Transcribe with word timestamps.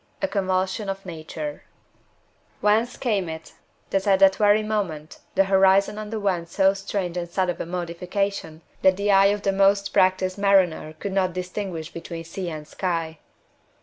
A 0.19 0.27
CONVULSION 0.27 0.89
OF 0.89 1.05
NATURE 1.05 1.61
Whence 2.59 2.97
came 2.97 3.29
it 3.29 3.53
that 3.91 4.07
at 4.07 4.17
that 4.17 4.35
very 4.37 4.63
moment 4.63 5.19
the 5.35 5.43
horizon 5.43 5.99
underwent 5.99 6.49
so 6.49 6.73
strange 6.73 7.17
and 7.17 7.29
sudden 7.29 7.61
a 7.61 7.67
modification, 7.67 8.63
that 8.81 8.97
the 8.97 9.11
eye 9.11 9.27
of 9.27 9.43
the 9.43 9.51
most 9.53 9.89
practiced 9.93 10.39
mariner 10.39 10.93
could 10.93 11.11
not 11.13 11.33
distinguish 11.33 11.91
between 11.93 12.23
sea 12.23 12.49
and 12.49 12.67
sky? 12.67 13.19